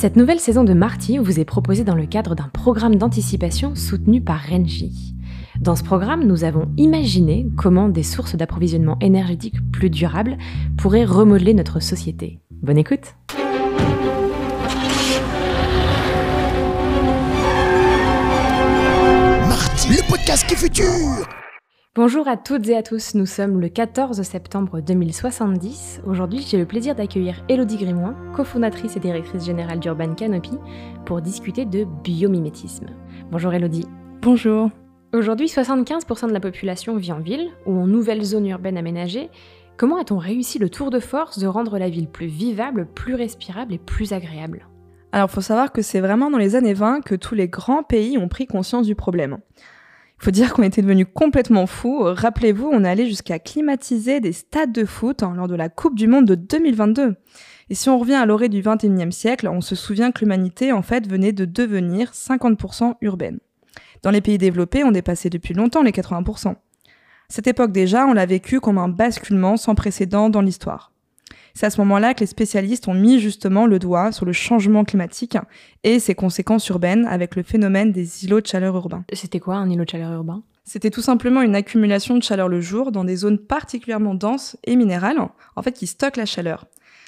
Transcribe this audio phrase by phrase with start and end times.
[0.00, 4.20] Cette nouvelle saison de Marty vous est proposée dans le cadre d'un programme d'anticipation soutenu
[4.20, 5.16] par Renji.
[5.58, 10.38] Dans ce programme, nous avons imaginé comment des sources d'approvisionnement énergétique plus durables
[10.76, 12.38] pourraient remodeler notre société.
[12.62, 13.16] Bonne écoute
[19.48, 21.26] Marty, le podcast qui est futur
[21.94, 26.02] Bonjour à toutes et à tous, nous sommes le 14 septembre 2070.
[26.06, 30.52] Aujourd'hui, j'ai le plaisir d'accueillir Elodie Grimoin, cofondatrice et directrice générale d'Urban Canopy,
[31.06, 32.86] pour discuter de biomimétisme.
[33.32, 33.86] Bonjour Elodie.
[34.22, 34.70] Bonjour.
[35.12, 39.28] Aujourd'hui, 75% de la population vit en ville ou en nouvelles zones urbaines aménagées.
[39.76, 43.74] Comment a-t-on réussi le tour de force de rendre la ville plus vivable, plus respirable
[43.74, 44.68] et plus agréable?
[45.10, 48.18] Alors, faut savoir que c'est vraiment dans les années 20 que tous les grands pays
[48.18, 49.38] ont pris conscience du problème.
[50.18, 52.00] Faut dire qu'on était devenus complètement fous.
[52.02, 56.08] Rappelez-vous, on allé jusqu'à climatiser des stades de foot hein, lors de la Coupe du
[56.08, 57.14] Monde de 2022.
[57.70, 60.82] Et si on revient à l'orée du 21e siècle, on se souvient que l'humanité, en
[60.82, 63.38] fait, venait de devenir 50% urbaine.
[64.02, 66.56] Dans les pays développés, on dépassait depuis longtemps les 80%.
[67.28, 70.92] Cette époque déjà, on l'a vécu comme un basculement sans précédent dans l'histoire.
[71.54, 74.84] C'est à ce moment-là que les spécialistes ont mis justement le doigt sur le changement
[74.84, 75.36] climatique
[75.84, 79.04] et ses conséquences urbaines avec le phénomène des îlots de chaleur urbains.
[79.12, 80.42] C'était quoi un îlot de chaleur urbain?
[80.64, 84.76] C'était tout simplement une accumulation de chaleur le jour dans des zones particulièrement denses et
[84.76, 85.18] minérales,
[85.56, 86.66] en fait qui stockent la chaleur.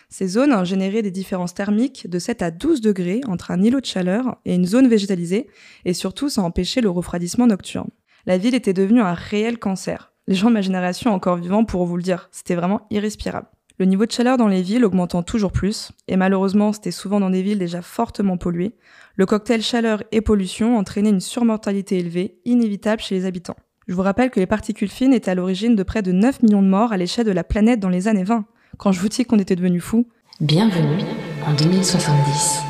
[0.08, 3.86] Ces zones généraient des différences thermiques de 7 à 12 degrés entre un îlot de
[3.86, 5.46] chaleur et une zone végétalisée,
[5.84, 7.90] et surtout ça empêchait le refroidissement nocturne.
[8.26, 10.12] La ville était devenue un réel cancer.
[10.26, 13.46] Les gens de ma génération encore vivants pourront vous le dire, c'était vraiment irrespirable.
[13.80, 17.30] Le niveau de chaleur dans les villes augmentant toujours plus, et malheureusement c'était souvent dans
[17.30, 18.74] des villes déjà fortement polluées,
[19.16, 23.56] le cocktail chaleur et pollution entraînait une surmortalité élevée, inévitable chez les habitants.
[23.88, 26.60] Je vous rappelle que les particules fines étaient à l'origine de près de 9 millions
[26.60, 28.44] de morts à l'échelle de la planète dans les années 20.
[28.76, 30.06] Quand je vous dis qu'on était devenus fous.
[30.42, 31.02] Bienvenue
[31.46, 32.60] en 2070.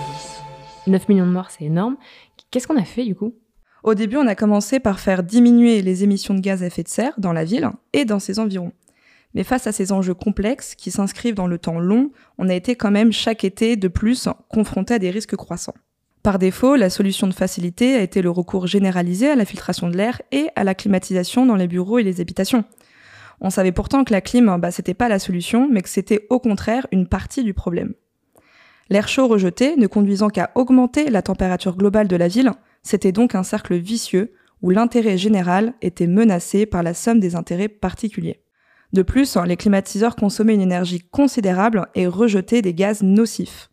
[0.86, 1.96] 9 millions de morts, c'est énorme.
[2.52, 3.34] Qu'est-ce qu'on a fait du coup?
[3.82, 6.88] Au début, on a commencé par faire diminuer les émissions de gaz à effet de
[6.88, 8.72] serre dans la ville et dans ses environs.
[9.34, 12.74] Mais face à ces enjeux complexes qui s'inscrivent dans le temps long, on a été
[12.76, 15.74] quand même chaque été de plus confronté à des risques croissants.
[16.22, 19.96] Par défaut, la solution de facilité a été le recours généralisé à la filtration de
[19.96, 22.64] l'air et à la climatisation dans les bureaux et les habitations.
[23.40, 26.38] On savait pourtant que la clim, bah, c'était pas la solution, mais que c'était au
[26.38, 27.94] contraire une partie du problème.
[28.90, 32.50] L'air chaud rejeté, ne conduisant qu'à augmenter la température globale de la ville,
[32.82, 37.68] c'était donc un cercle vicieux où l'intérêt général était menacé par la somme des intérêts
[37.68, 38.42] particuliers.
[38.92, 43.70] De plus, les climatiseurs consommaient une énergie considérable et rejetaient des gaz nocifs.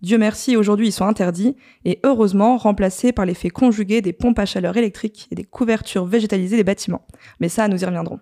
[0.00, 4.46] Dieu merci, aujourd'hui ils sont interdits et heureusement remplacés par l'effet conjugué des pompes à
[4.46, 7.04] chaleur électriques et des couvertures végétalisées des bâtiments.
[7.40, 8.20] Mais ça, nous y reviendrons.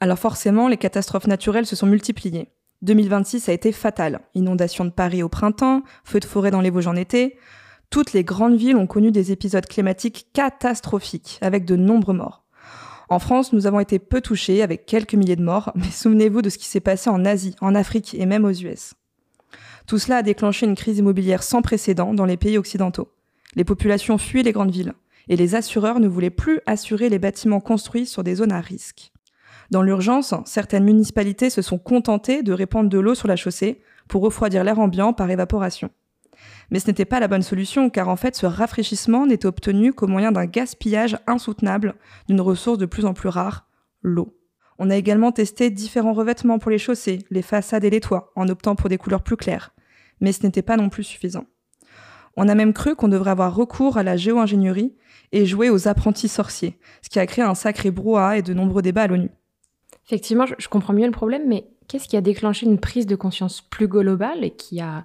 [0.00, 2.48] Alors forcément, les catastrophes naturelles se sont multipliées.
[2.82, 4.20] 2026 a été fatal.
[4.34, 7.36] Inondations de Paris au printemps, feux de forêt dans les Vosges en été.
[7.90, 12.44] Toutes les grandes villes ont connu des épisodes climatiques catastrophiques, avec de nombreux morts.
[13.10, 16.50] En France, nous avons été peu touchés, avec quelques milliers de morts, mais souvenez-vous de
[16.50, 18.94] ce qui s'est passé en Asie, en Afrique et même aux US.
[19.86, 23.08] Tout cela a déclenché une crise immobilière sans précédent dans les pays occidentaux.
[23.54, 24.92] Les populations fuient les grandes villes,
[25.28, 29.10] et les assureurs ne voulaient plus assurer les bâtiments construits sur des zones à risque.
[29.70, 34.22] Dans l'urgence, certaines municipalités se sont contentées de répandre de l'eau sur la chaussée pour
[34.22, 35.90] refroidir l'air ambiant par évaporation.
[36.70, 40.06] Mais ce n'était pas la bonne solution, car en fait ce rafraîchissement n'était obtenu qu'au
[40.06, 41.94] moyen d'un gaspillage insoutenable
[42.28, 43.66] d'une ressource de plus en plus rare,
[44.02, 44.34] l'eau.
[44.78, 48.48] On a également testé différents revêtements pour les chaussées, les façades et les toits, en
[48.48, 49.74] optant pour des couleurs plus claires.
[50.20, 51.46] Mais ce n'était pas non plus suffisant.
[52.36, 54.94] On a même cru qu'on devrait avoir recours à la géo-ingénierie
[55.32, 58.82] et jouer aux apprentis sorciers, ce qui a créé un sacré brouhaha et de nombreux
[58.82, 59.30] débats à l'ONU.
[60.06, 63.60] Effectivement, je comprends mieux le problème, mais qu'est-ce qui a déclenché une prise de conscience
[63.60, 65.04] plus globale et qui a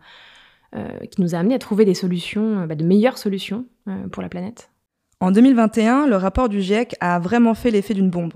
[1.11, 4.23] qui nous a amené à trouver des solutions, euh, bah, de meilleures solutions euh, pour
[4.23, 4.72] la planète.
[5.19, 8.34] En 2021, le rapport du GIEC a vraiment fait l'effet d'une bombe.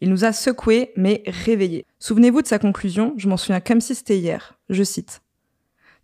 [0.00, 1.86] Il nous a secoués, mais réveillés.
[1.98, 4.58] Souvenez-vous de sa conclusion, je m'en souviens comme si c'était hier.
[4.68, 5.22] Je cite.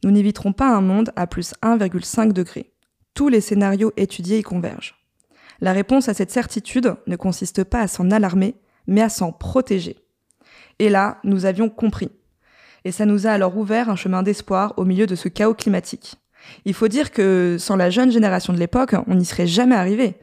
[0.03, 2.73] Nous n'éviterons pas un monde à plus 1,5 degré.
[3.15, 4.97] Tous les scénarios étudiés y convergent.
[5.61, 8.57] La réponse à cette certitude ne consiste pas à s'en alarmer,
[8.87, 9.99] mais à s'en protéger.
[10.79, 12.11] Et là, nous avions compris
[12.85, 16.15] et ça nous a alors ouvert un chemin d'espoir au milieu de ce chaos climatique.
[16.65, 20.15] Il faut dire que sans la jeune génération de l'époque, on n'y serait jamais arrivé.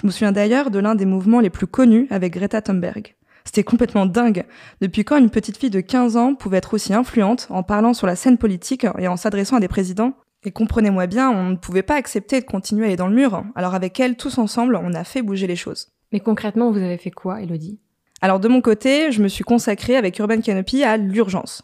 [0.00, 3.14] Je me souviens d'ailleurs de l'un des mouvements les plus connus avec Greta Thunberg.
[3.44, 4.44] C'était complètement dingue.
[4.80, 8.06] Depuis quand une petite fille de 15 ans pouvait être aussi influente en parlant sur
[8.06, 10.14] la scène politique et en s'adressant à des présidents?
[10.42, 13.44] Et comprenez-moi bien, on ne pouvait pas accepter de continuer à aller dans le mur.
[13.54, 15.88] Alors avec elle, tous ensemble, on a fait bouger les choses.
[16.12, 17.78] Mais concrètement, vous avez fait quoi, Elodie?
[18.20, 21.62] Alors de mon côté, je me suis consacrée avec Urban Canopy à l'urgence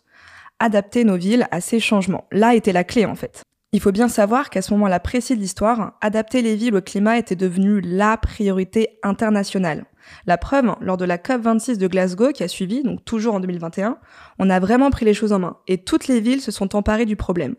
[0.63, 2.25] adapter nos villes à ces changements.
[2.31, 3.43] Là était la clé en fait.
[3.73, 7.19] Il faut bien savoir qu'à ce moment-là précis de l'histoire, adapter les villes au climat
[7.19, 9.87] était devenu la priorité internationale.
[10.27, 13.99] La preuve, lors de la COP26 de Glasgow qui a suivi, donc toujours en 2021,
[14.39, 17.07] on a vraiment pris les choses en main et toutes les villes se sont emparées
[17.07, 17.57] du problème.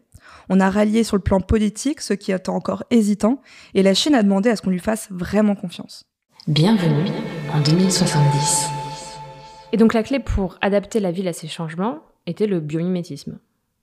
[0.50, 3.42] On a rallié sur le plan politique ceux qui étaient encore hésitants
[3.74, 6.06] et la Chine a demandé à ce qu'on lui fasse vraiment confiance.
[6.48, 7.10] Bienvenue
[7.54, 8.70] en 2070.
[9.74, 13.40] Et donc la clé pour adapter la ville à ces changements était le biomimétisme.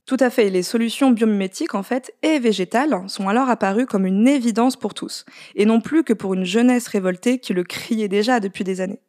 [0.06, 0.50] Tout à fait.
[0.50, 5.24] Les solutions biomimétiques, en fait, et végétales sont alors apparues comme une évidence pour tous,
[5.54, 9.00] et non plus que pour une jeunesse révoltée qui le criait déjà depuis des années.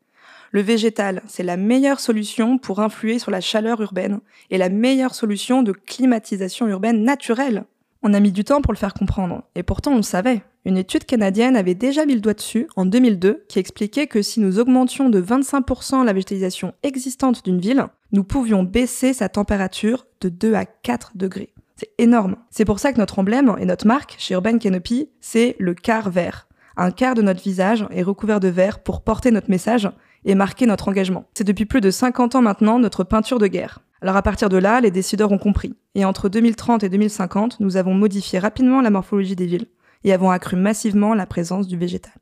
[0.52, 4.20] Le végétal, c'est la meilleure solution pour influer sur la chaleur urbaine,
[4.50, 7.64] et la meilleure solution de climatisation urbaine naturelle.
[8.04, 10.42] On a mis du temps pour le faire comprendre, et pourtant on le savait.
[10.66, 14.40] Une étude canadienne avait déjà mis le doigt dessus en 2002 qui expliquait que si
[14.40, 20.30] nous augmentions de 25% la végétalisation existante d'une ville, nous pouvions baisser sa température de
[20.30, 21.54] 2 à 4 degrés.
[21.76, 22.36] C'est énorme.
[22.50, 26.10] C'est pour ça que notre emblème et notre marque chez Urban Canopy, c'est le quart
[26.10, 26.48] vert.
[26.78, 29.90] Un quart de notre visage est recouvert de vert pour porter notre message
[30.26, 31.26] et marquer notre engagement.
[31.34, 33.80] C'est depuis plus de 50 ans maintenant notre peinture de guerre.
[34.02, 35.76] Alors à partir de là, les décideurs ont compris.
[35.96, 39.68] Et entre 2030 et 2050, nous avons modifié rapidement la morphologie des villes
[40.04, 42.14] et avons accru massivement la présence du végétal.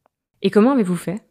[0.41, 1.21] Et comment avez-vous fait?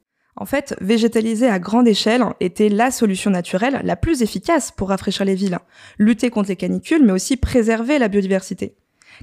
[0.40, 5.24] En fait, végétaliser à grande échelle était la solution naturelle la plus efficace pour rafraîchir
[5.24, 5.58] les villes,
[5.98, 8.76] lutter contre les canicules, mais aussi préserver la biodiversité.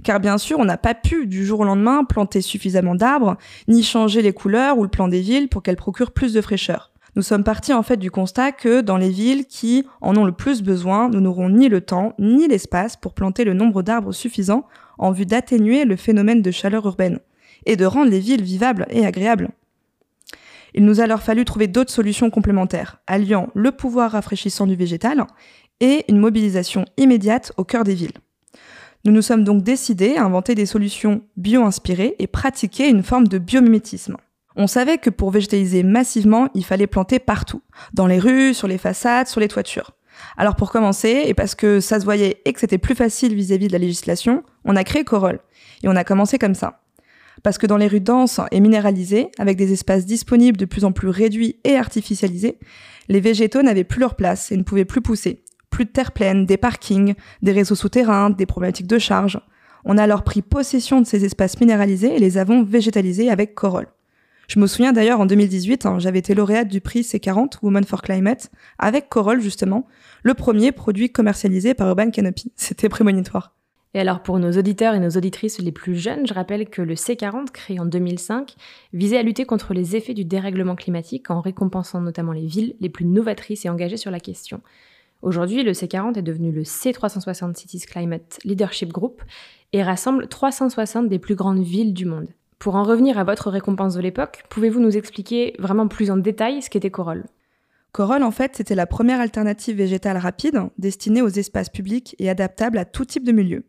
[0.03, 3.37] Car bien sûr, on n'a pas pu du jour au lendemain planter suffisamment d'arbres,
[3.69, 6.91] ni changer les couleurs ou le plan des villes pour qu'elles procurent plus de fraîcheur.
[7.15, 10.33] Nous sommes partis en fait du constat que dans les villes qui en ont le
[10.33, 14.65] plus besoin, nous n'aurons ni le temps ni l'espace pour planter le nombre d'arbres suffisant
[14.97, 17.19] en vue d'atténuer le phénomène de chaleur urbaine
[17.65, 19.49] et de rendre les villes vivables et agréables.
[20.73, 25.25] Il nous a alors fallu trouver d'autres solutions complémentaires, alliant le pouvoir rafraîchissant du végétal
[25.79, 28.17] et une mobilisation immédiate au cœur des villes.
[29.05, 33.37] Nous nous sommes donc décidés à inventer des solutions bio-inspirées et pratiquer une forme de
[33.37, 34.17] biomimétisme.
[34.55, 37.61] On savait que pour végétaliser massivement, il fallait planter partout,
[37.93, 39.91] dans les rues, sur les façades, sur les toitures.
[40.37, 43.67] Alors pour commencer, et parce que ça se voyait et que c'était plus facile vis-à-vis
[43.67, 45.39] de la législation, on a créé Corolle.
[45.83, 46.84] Et on a commencé comme ça.
[47.43, 50.91] Parce que dans les rues denses et minéralisées, avec des espaces disponibles de plus en
[50.91, 52.57] plus réduits et artificialisés,
[53.09, 55.43] les végétaux n'avaient plus leur place et ne pouvaient plus pousser.
[55.69, 59.39] Plus de terre pleine, des parkings, des réseaux souterrains, des problématiques de charge.
[59.83, 63.87] On a alors pris possession de ces espaces minéralisés et les avons végétalisés avec Corolle.
[64.47, 68.01] Je me souviens d'ailleurs en 2018, hein, j'avais été lauréate du prix C40 Women for
[68.01, 69.87] Climate avec Corolle justement,
[70.23, 72.51] le premier produit commercialisé par Urban Canopy.
[72.55, 73.54] C'était prémonitoire.
[73.95, 76.95] Et alors pour nos auditeurs et nos auditrices les plus jeunes, je rappelle que le
[76.95, 78.53] C40, créé en 2005,
[78.91, 82.89] visait à lutter contre les effets du dérèglement climatique en récompensant notamment les villes les
[82.89, 84.59] plus novatrices et engagées sur la question.
[85.21, 89.23] Aujourd'hui, le C40 est devenu le C360 Cities Climate Leadership Group
[89.71, 92.27] et rassemble 360 des plus grandes villes du monde.
[92.59, 96.61] Pour en revenir à votre récompense de l'époque, pouvez-vous nous expliquer vraiment plus en détail
[96.61, 97.23] ce qu'était Corolle
[97.93, 102.77] Corolle, en fait, c'était la première alternative végétale rapide destinée aux espaces publics et adaptable
[102.77, 103.63] à tout type de milieu.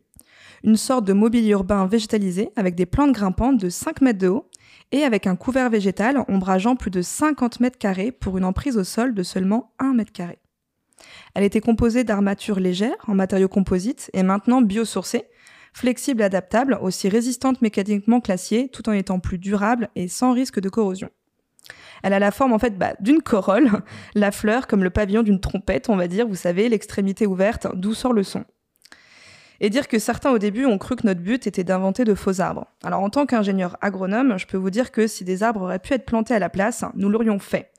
[0.63, 4.49] Une sorte de mobilier urbain végétalisé avec des plantes grimpantes de 5 mètres de haut
[4.91, 8.83] et avec un couvert végétal ombrageant plus de 50 mètres carrés pour une emprise au
[8.83, 10.39] sol de seulement 1 mètre carré.
[11.35, 15.25] Elle était composée d'armatures légères en matériaux composites et maintenant biosourcées
[15.77, 20.59] flexible et adaptable, aussi résistante mécaniquement que tout en étant plus durable et sans risque
[20.59, 21.09] de corrosion.
[22.03, 23.69] Elle a la forme en fait bah, d'une corolle,
[24.15, 27.93] la fleur comme le pavillon d'une trompette, on va dire, vous savez, l'extrémité ouverte, d'où
[27.93, 28.43] sort le son.
[29.59, 32.41] Et dire que certains au début ont cru que notre but était d'inventer de faux
[32.41, 32.67] arbres.
[32.83, 35.93] Alors en tant qu'ingénieur agronome, je peux vous dire que si des arbres auraient pu
[35.93, 37.71] être plantés à la place, nous l'aurions fait.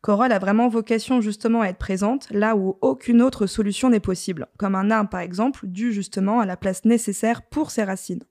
[0.00, 4.46] Corolle a vraiment vocation justement à être présente là où aucune autre solution n'est possible,
[4.56, 8.24] comme un arbre par exemple, dû justement à la place nécessaire pour ses racines.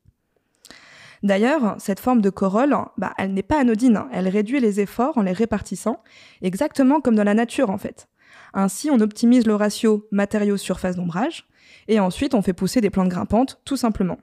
[1.21, 5.21] D'ailleurs, cette forme de corolle, bah, elle n'est pas anodine, elle réduit les efforts en
[5.21, 6.01] les répartissant,
[6.41, 8.07] exactement comme dans la nature en fait.
[8.53, 11.48] Ainsi, on optimise le ratio matériaux-surface d'ombrage,
[11.87, 14.17] et ensuite on fait pousser des plantes grimpantes, tout simplement.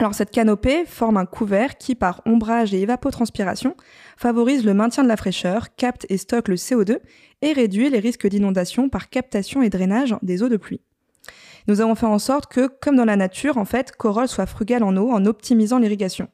[0.00, 3.76] Alors cette canopée forme un couvert qui, par ombrage et évapotranspiration,
[4.16, 7.00] favorise le maintien de la fraîcheur, capte et stocke le CO2
[7.42, 10.80] et réduit les risques d'inondation par captation et drainage des eaux de pluie.
[11.68, 14.84] Nous avons fait en sorte que, comme dans la nature, en fait, Corolle soit frugale
[14.84, 16.28] en eau en optimisant l'irrigation.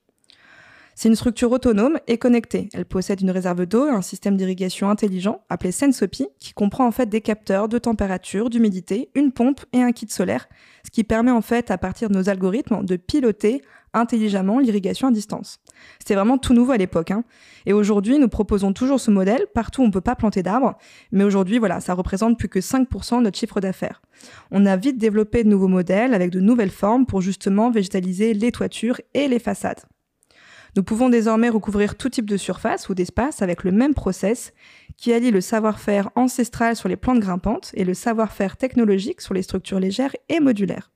[0.99, 2.71] C'est une structure autonome et connectée.
[2.73, 6.91] Elle possède une réserve d'eau et un système d'irrigation intelligent appelé Sensopi qui comprend en
[6.91, 10.49] fait des capteurs de température, d'humidité, une pompe et un kit solaire,
[10.87, 13.61] ce qui permet en fait à partir de nos algorithmes de piloter
[13.93, 15.59] intelligemment l'irrigation à distance.
[15.99, 17.11] C'était vraiment tout nouveau à l'époque.
[17.11, 17.25] Hein.
[17.67, 20.79] Et aujourd'hui, nous proposons toujours ce modèle partout où on ne peut pas planter d'arbres.
[21.13, 24.01] Mais aujourd'hui, voilà, ça représente plus que 5% de notre chiffre d'affaires.
[24.51, 28.51] On a vite développé de nouveaux modèles avec de nouvelles formes pour justement végétaliser les
[28.51, 29.83] toitures et les façades.
[30.77, 34.53] Nous pouvons désormais recouvrir tout type de surface ou d'espace avec le même process
[34.99, 39.41] qui allie le savoir-faire ancestral sur les plantes grimpantes et le savoir-faire technologique sur les
[39.41, 40.93] structures légères et modulaires.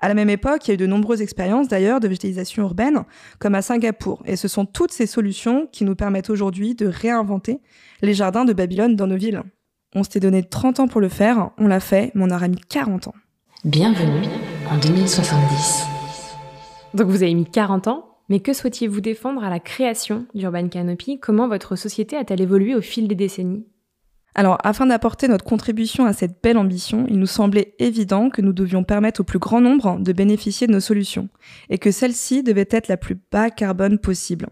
[0.00, 3.04] À la même époque, il y a eu de nombreuses expériences d'ailleurs de végétalisation urbaine,
[3.38, 7.60] comme à Singapour, et ce sont toutes ces solutions qui nous permettent aujourd'hui de réinventer
[8.02, 9.42] les jardins de Babylone dans nos villes.
[9.94, 12.60] On s'était donné 30 ans pour le faire, on l'a fait, mais on aura mis
[12.68, 13.14] 40 ans.
[13.64, 14.28] Bienvenue
[14.70, 15.84] en 2070.
[16.94, 21.18] Donc vous avez mis 40 ans mais que souhaitiez-vous défendre à la création d'Urban Canopy?
[21.18, 23.66] Comment votre société a-t-elle évolué au fil des décennies?
[24.36, 28.52] Alors, afin d'apporter notre contribution à cette belle ambition, il nous semblait évident que nous
[28.52, 31.28] devions permettre au plus grand nombre de bénéficier de nos solutions,
[31.68, 34.46] et que celle-ci devait être la plus bas carbone possible,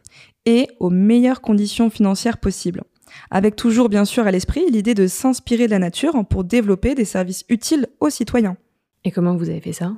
[0.45, 2.83] et aux meilleures conditions financières possibles.
[3.31, 7.05] Avec toujours bien sûr à l'esprit l'idée de s'inspirer de la nature pour développer des
[7.05, 8.57] services utiles aux citoyens.
[9.05, 9.93] Et comment vous avez fait ça?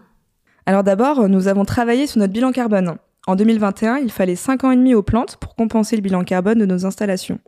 [0.66, 2.98] Alors d'abord, nous avons travaillé sur notre bilan carbone.
[3.26, 6.58] En 2021, il fallait 5 ans et demi aux plantes pour compenser le bilan carbone
[6.58, 7.38] de nos installations.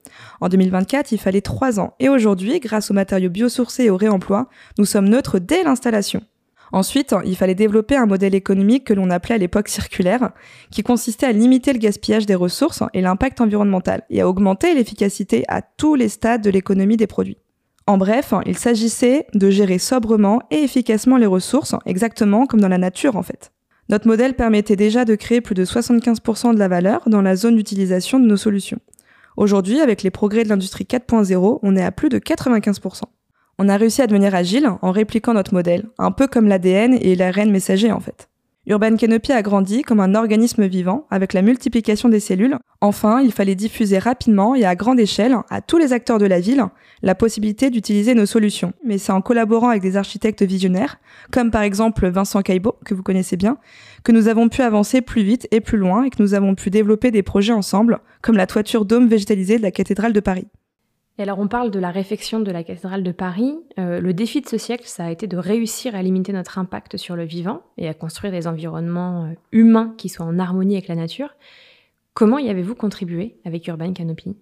[0.40, 1.94] En 2024, il fallait 3 ans.
[1.98, 4.48] Et aujourd'hui, grâce aux matériaux biosourcés et au réemploi,
[4.78, 6.22] nous sommes neutres dès l'installation.
[6.72, 10.30] Ensuite, il fallait développer un modèle économique que l'on appelait à l'époque circulaire,
[10.70, 15.44] qui consistait à limiter le gaspillage des ressources et l'impact environnemental, et à augmenter l'efficacité
[15.48, 17.38] à tous les stades de l'économie des produits.
[17.86, 22.78] En bref, il s'agissait de gérer sobrement et efficacement les ressources, exactement comme dans la
[22.78, 23.52] nature en fait.
[23.88, 27.56] Notre modèle permettait déjà de créer plus de 75% de la valeur dans la zone
[27.56, 28.78] d'utilisation de nos solutions.
[29.36, 33.02] Aujourd'hui, avec les progrès de l'industrie 4.0, on est à plus de 95%.
[33.58, 37.14] On a réussi à devenir agile en répliquant notre modèle, un peu comme l'ADN et
[37.14, 38.28] l'ARN messager en fait.
[38.68, 42.56] Urban Canopy a grandi comme un organisme vivant avec la multiplication des cellules.
[42.80, 46.38] Enfin, il fallait diffuser rapidement et à grande échelle à tous les acteurs de la
[46.38, 46.64] ville
[47.02, 48.72] la possibilité d'utiliser nos solutions.
[48.84, 51.00] Mais c'est en collaborant avec des architectes visionnaires,
[51.32, 53.58] comme par exemple Vincent Caillebout, que vous connaissez bien,
[54.04, 56.70] que nous avons pu avancer plus vite et plus loin et que nous avons pu
[56.70, 60.46] développer des projets ensemble, comme la toiture dôme végétalisée de la cathédrale de Paris.
[61.18, 63.54] Et alors on parle de la réfection de la cathédrale de Paris.
[63.78, 66.96] Euh, le défi de ce siècle, ça a été de réussir à limiter notre impact
[66.96, 70.88] sur le vivant et à construire des environnements euh, humains qui soient en harmonie avec
[70.88, 71.34] la nature.
[72.14, 74.36] Comment y avez-vous contribué avec Urban Canopy?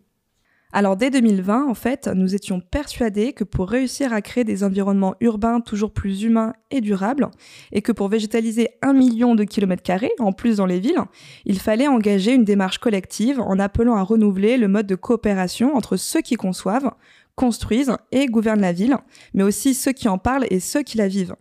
[0.73, 5.17] Alors dès 2020, en fait, nous étions persuadés que pour réussir à créer des environnements
[5.21, 7.29] urbains toujours plus humains et durables,
[7.73, 11.03] et que pour végétaliser un million de kilomètres carrés, en plus dans les villes,
[11.45, 15.97] il fallait engager une démarche collective en appelant à renouveler le mode de coopération entre
[15.97, 16.93] ceux qui conçoivent,
[17.35, 18.97] construisent et gouvernent la ville,
[19.35, 21.35] mais aussi ceux qui en parlent et ceux qui la vivent.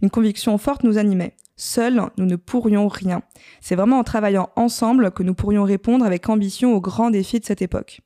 [0.00, 1.36] Une conviction forte nous animait.
[1.56, 3.22] Seuls, nous ne pourrions rien.
[3.60, 7.44] C'est vraiment en travaillant ensemble que nous pourrions répondre avec ambition aux grands défis de
[7.44, 8.00] cette époque.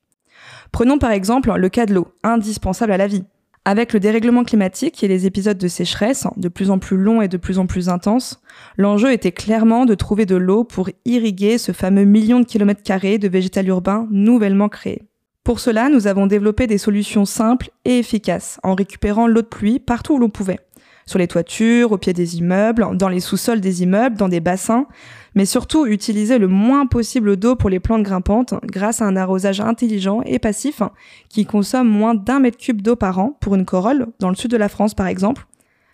[0.71, 3.23] Prenons par exemple le cas de l'eau, indispensable à la vie.
[3.65, 7.27] Avec le dérèglement climatique et les épisodes de sécheresse, de plus en plus longs et
[7.27, 8.39] de plus en plus intenses,
[8.77, 13.17] l'enjeu était clairement de trouver de l'eau pour irriguer ce fameux million de kilomètres carrés
[13.17, 15.03] de végétal urbain nouvellement créé.
[15.43, 19.79] Pour cela, nous avons développé des solutions simples et efficaces en récupérant l'eau de pluie
[19.79, 20.59] partout où l'on pouvait
[21.07, 24.85] sur les toitures, au pied des immeubles, dans les sous-sols des immeubles, dans des bassins,
[25.33, 29.61] mais surtout utiliser le moins possible d'eau pour les plantes grimpantes grâce à un arrosage
[29.61, 30.83] intelligent et passif
[31.29, 34.51] qui consomme moins d'un mètre cube d'eau par an pour une corolle, dans le sud
[34.51, 35.47] de la France par exemple,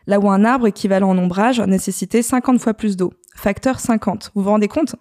[0.08, 3.14] là où un arbre équivalent en ombrage nécessitait 50 fois plus d'eau.
[3.36, 4.96] Facteur 50, vous vous rendez compte?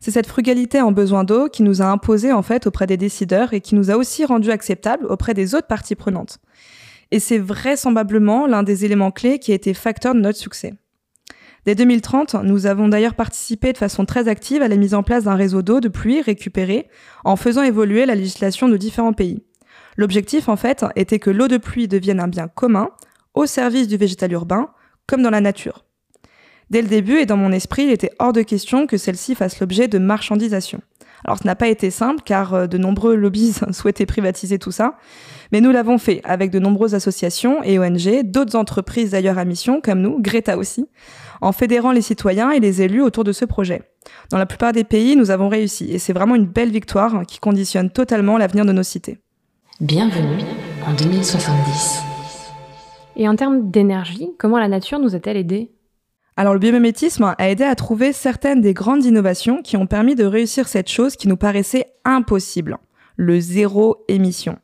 [0.00, 3.52] C'est cette frugalité en besoin d'eau qui nous a imposé en fait auprès des décideurs
[3.54, 6.40] et qui nous a aussi rendu acceptable auprès des autres parties prenantes
[7.12, 10.74] et c'est vraisemblablement l'un des éléments clés qui a été facteur de notre succès.
[11.66, 15.24] Dès 2030, nous avons d'ailleurs participé de façon très active à la mise en place
[15.24, 16.88] d'un réseau d'eau de pluie récupéré
[17.24, 19.44] en faisant évoluer la législation de différents pays.
[19.96, 22.88] L'objectif, en fait, était que l'eau de pluie devienne un bien commun
[23.34, 24.70] au service du végétal urbain,
[25.06, 25.84] comme dans la nature.
[26.70, 29.60] Dès le début et dans mon esprit, il était hors de question que celle-ci fasse
[29.60, 30.80] l'objet de marchandisation.
[31.24, 34.96] Alors ce n'a pas été simple car euh, de nombreux lobbies souhaitaient privatiser tout ça,
[35.52, 39.80] mais nous l'avons fait avec de nombreuses associations et ONG, d'autres entreprises d'ailleurs à mission
[39.80, 40.88] comme nous, Greta aussi,
[41.40, 43.82] en fédérant les citoyens et les élus autour de ce projet.
[44.30, 47.38] Dans la plupart des pays, nous avons réussi et c'est vraiment une belle victoire qui
[47.38, 49.18] conditionne totalement l'avenir de nos cités.
[49.80, 50.44] Bienvenue
[50.86, 52.02] en 2070.
[53.16, 55.70] Et en termes d'énergie, comment la nature nous a-t-elle aidés?
[56.36, 60.24] Alors le biomimétisme a aidé à trouver certaines des grandes innovations qui ont permis de
[60.24, 62.78] réussir cette chose qui nous paraissait impossible,
[63.16, 64.58] le zéro émission.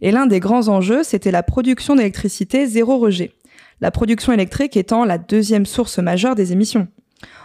[0.00, 3.32] Et l'un des grands enjeux, c'était la production d'électricité zéro rejet,
[3.80, 6.88] la production électrique étant la deuxième source majeure des émissions.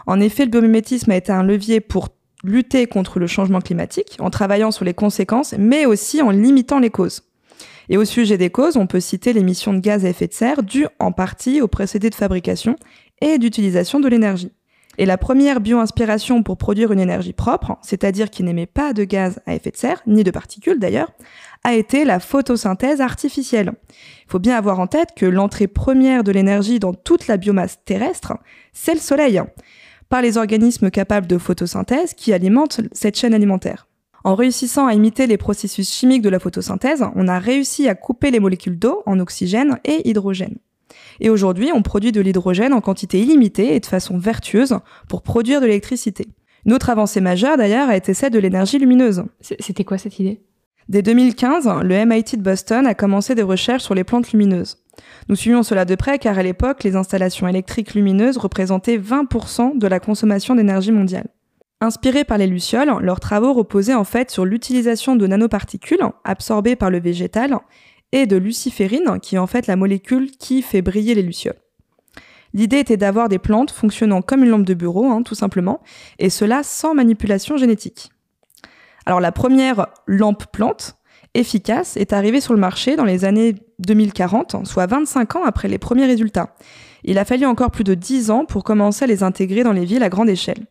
[0.08, 2.10] En effet, le biomimétisme a été un levier pour
[2.44, 6.90] lutter contre le changement climatique en travaillant sur les conséquences, mais aussi en limitant les
[6.90, 7.24] causes.
[7.90, 10.64] Et au sujet des causes, on peut citer l'émission de gaz à effet de serre
[10.64, 12.76] due en partie aux procédés de fabrication
[13.22, 14.52] et d'utilisation de l'énergie.
[14.98, 19.42] Et la première bio-inspiration pour produire une énergie propre, c'est-à-dire qui n'émet pas de gaz
[19.46, 21.12] à effet de serre, ni de particules d'ailleurs,
[21.64, 23.74] a été la photosynthèse artificielle.
[23.90, 27.80] Il faut bien avoir en tête que l'entrée première de l'énergie dans toute la biomasse
[27.84, 28.34] terrestre,
[28.72, 29.42] c'est le soleil,
[30.08, 33.88] par les organismes capables de photosynthèse qui alimentent cette chaîne alimentaire.
[34.24, 38.32] En réussissant à imiter les processus chimiques de la photosynthèse, on a réussi à couper
[38.32, 40.58] les molécules d'eau en oxygène et hydrogène.
[41.20, 44.78] Et aujourd'hui, on produit de l'hydrogène en quantité illimitée et de façon vertueuse
[45.08, 46.28] pour produire de l'électricité.
[46.66, 49.24] Une autre avancée majeure d'ailleurs a été celle de l'énergie lumineuse.
[49.42, 50.42] C'était quoi cette idée?
[50.88, 54.78] Dès 2015, le MIT de Boston a commencé des recherches sur les plantes lumineuses.
[55.30, 59.88] Nous suivions cela de près car à l'époque, les installations électriques lumineuses représentaient 20% de
[59.88, 61.28] la consommation d'énergie mondiale.
[61.82, 66.90] Inspirés par les lucioles, leurs travaux reposaient en fait sur l'utilisation de nanoparticules absorbées par
[66.90, 67.58] le végétal
[68.26, 71.60] de luciférine, qui est en fait la molécule qui fait briller les lucioles.
[72.54, 75.82] L'idée était d'avoir des plantes fonctionnant comme une lampe de bureau, hein, tout simplement,
[76.20, 78.12] et cela sans manipulation génétique.
[79.06, 80.96] Alors la première lampe plante
[81.34, 85.78] efficace est arrivée sur le marché dans les années 2040, soit 25 ans après les
[85.78, 86.56] premiers résultats.
[87.04, 89.86] Il a fallu encore plus de 10 ans pour commencer à les intégrer dans les
[89.86, 90.66] villes à grande échelle.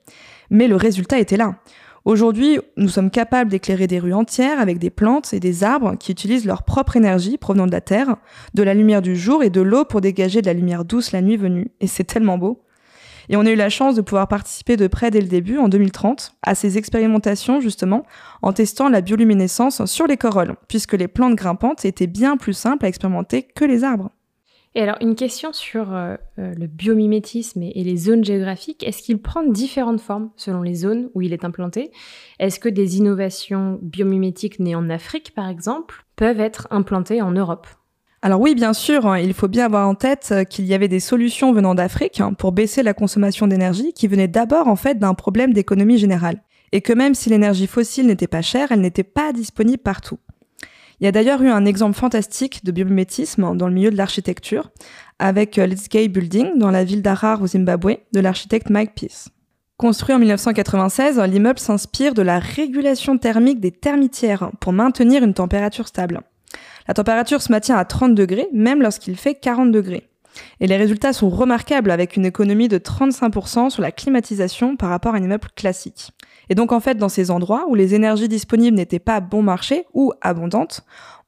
[0.50, 1.56] Mais le résultat était là.
[2.04, 6.12] Aujourd'hui, nous sommes capables d'éclairer des rues entières avec des plantes et des arbres qui
[6.12, 8.16] utilisent leur propre énergie provenant de la Terre,
[8.52, 11.23] de la lumière du jour et de l'eau pour dégager de la lumière douce la
[11.23, 11.70] nuit venue.
[11.80, 12.62] Et c'est tellement beau.
[13.30, 15.70] Et on a eu la chance de pouvoir participer de près dès le début, en
[15.70, 18.04] 2030, à ces expérimentations justement,
[18.42, 22.84] en testant la bioluminescence sur les corolles, puisque les plantes grimpantes étaient bien plus simples
[22.84, 24.11] à expérimenter que les arbres.
[24.76, 28.83] Et alors, une question sur euh, euh, le biomimétisme et, les zones géographiques.
[28.83, 31.93] Est-ce qu'il prend différentes formes selon les zones où il est implanté?
[32.40, 37.69] Est-ce que des innovations biomimétiques nées en Afrique, par exemple, peuvent être implantées en Europe?
[38.21, 40.88] Alors oui, bien sûr, hein, il faut bien avoir en tête euh, qu'il y avait
[40.88, 44.99] des solutions venant d'Afrique hein, pour baisser la consommation d'énergie qui venaient d'abord en fait
[44.99, 46.43] d'un problème d'économie générale.
[46.73, 50.19] Et que même si l'énergie fossile n'était pas chère, elle n'était pas disponible partout.
[51.05, 54.71] Il y a d'ailleurs eu un exemple fantastique de biomimétisme dans le milieu de l'architecture
[55.19, 59.29] avec euh, Let's Gay Building dans la ville d'Arar au Zimbabwe de l'architecte Mike Peace.
[59.77, 65.88] Construit en 1996, l'immeuble s'inspire de la régulation thermique des termitières pour maintenir une température
[65.88, 66.23] stable.
[66.88, 70.09] La température se maintient à 30 degrés, même lorsqu'il fait 40 degrés.
[70.61, 75.14] Et les résultats sont remarquables avec une économie de 35% sur la climatisation par rapport
[75.14, 76.12] à un immeuble classique.
[76.48, 79.87] Et donc en fait, dans ces endroits où les énergies disponibles n'étaient pas bon marché
[79.94, 80.83] ou abondantes,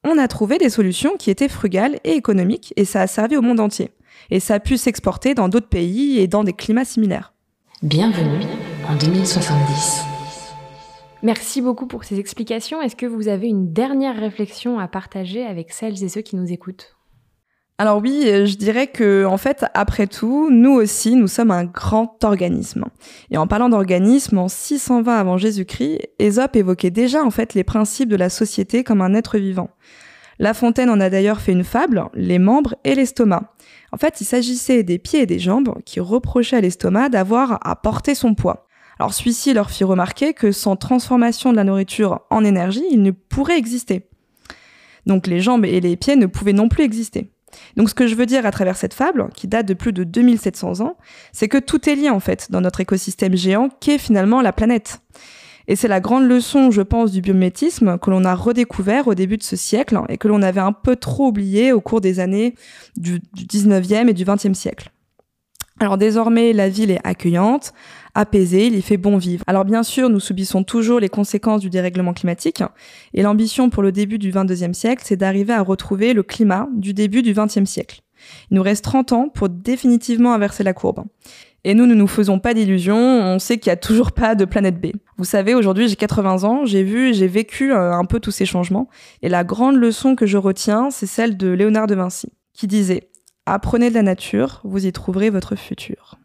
[0.04, 3.42] on a trouvé des solutions qui étaient frugales et économiques et ça a servi au
[3.42, 3.90] monde entier.
[4.30, 7.32] Et ça a pu s'exporter dans d'autres pays et dans des climats similaires.
[7.82, 8.46] Bienvenue
[8.88, 10.02] en 2070.
[11.22, 12.80] Merci beaucoup pour ces explications.
[12.80, 16.52] Est-ce que vous avez une dernière réflexion à partager avec celles et ceux qui nous
[16.52, 16.95] écoutent?
[17.78, 22.24] Alors oui, je dirais que en fait, après tout, nous aussi, nous sommes un grand
[22.24, 22.86] organisme.
[23.30, 28.08] Et en parlant d'organisme, en 620 avant Jésus-Christ, Ésope évoquait déjà en fait les principes
[28.08, 29.68] de la société comme un être vivant.
[30.38, 33.54] La Fontaine en a d'ailleurs fait une fable, les membres et l'estomac.
[33.92, 37.76] En fait, il s'agissait des pieds et des jambes qui reprochaient à l'estomac d'avoir à
[37.76, 38.66] porter son poids.
[38.98, 43.10] Alors celui-ci leur fit remarquer que sans transformation de la nourriture en énergie, il ne
[43.10, 44.08] pourrait exister.
[45.04, 47.30] Donc les jambes et les pieds ne pouvaient non plus exister.
[47.76, 50.04] Donc ce que je veux dire à travers cette fable, qui date de plus de
[50.04, 50.96] 2700 ans,
[51.32, 55.00] c'est que tout est lié en fait dans notre écosystème géant qu'est finalement la planète.
[55.68, 59.36] Et c'est la grande leçon, je pense, du biométisme que l'on a redécouvert au début
[59.36, 62.54] de ce siècle et que l'on avait un peu trop oublié au cours des années
[62.96, 64.92] du, 19e et du 20e siècle.
[65.78, 67.74] Alors désormais, la ville est accueillante,
[68.14, 69.44] apaisée, il y fait bon vivre.
[69.46, 72.62] Alors bien sûr, nous subissons toujours les conséquences du dérèglement climatique,
[73.12, 76.94] et l'ambition pour le début du 22e siècle, c'est d'arriver à retrouver le climat du
[76.94, 78.00] début du 20e siècle.
[78.50, 81.04] Il nous reste 30 ans pour définitivement inverser la courbe.
[81.64, 84.44] Et nous ne nous faisons pas d'illusions, on sait qu'il n'y a toujours pas de
[84.44, 84.92] planète B.
[85.18, 88.46] Vous savez, aujourd'hui j'ai 80 ans, j'ai vu, j'ai vécu euh, un peu tous ces
[88.46, 88.88] changements,
[89.20, 93.10] et la grande leçon que je retiens, c'est celle de Léonard de Vinci, qui disait
[93.48, 96.18] Apprenez de la nature, vous y trouverez votre futur.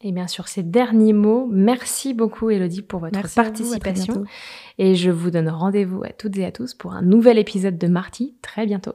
[0.00, 4.22] Et bien sur ces derniers mots, merci beaucoup Elodie pour votre participation.
[4.78, 7.88] et je vous donne rendez-vous à toutes et à tous pour un nouvel épisode de
[7.88, 8.94] Marty très bientôt.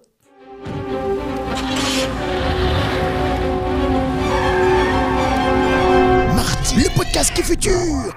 [6.35, 8.15] Marty, le podcast qui futur